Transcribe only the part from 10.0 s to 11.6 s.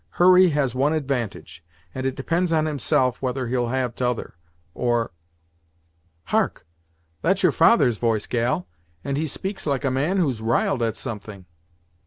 who's riled at something."